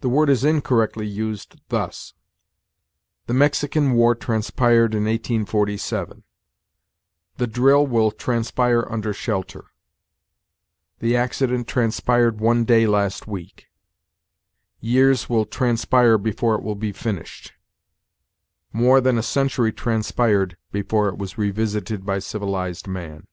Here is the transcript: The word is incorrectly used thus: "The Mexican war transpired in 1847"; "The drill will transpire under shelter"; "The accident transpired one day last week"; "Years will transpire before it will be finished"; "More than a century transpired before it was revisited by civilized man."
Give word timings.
The 0.00 0.08
word 0.08 0.30
is 0.30 0.44
incorrectly 0.44 1.08
used 1.08 1.56
thus: 1.68 2.14
"The 3.26 3.34
Mexican 3.34 3.94
war 3.94 4.14
transpired 4.14 4.94
in 4.94 5.06
1847"; 5.06 6.22
"The 7.38 7.46
drill 7.48 7.84
will 7.84 8.12
transpire 8.12 8.88
under 8.88 9.12
shelter"; 9.12 9.64
"The 11.00 11.16
accident 11.16 11.66
transpired 11.66 12.38
one 12.40 12.64
day 12.64 12.86
last 12.86 13.26
week"; 13.26 13.66
"Years 14.78 15.28
will 15.28 15.46
transpire 15.46 16.16
before 16.16 16.54
it 16.54 16.62
will 16.62 16.76
be 16.76 16.92
finished"; 16.92 17.54
"More 18.72 19.00
than 19.00 19.18
a 19.18 19.22
century 19.24 19.72
transpired 19.72 20.56
before 20.70 21.08
it 21.08 21.18
was 21.18 21.36
revisited 21.36 22.06
by 22.06 22.20
civilized 22.20 22.86
man." 22.86 23.26